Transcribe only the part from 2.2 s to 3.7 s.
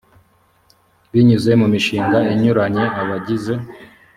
inyuranye abagize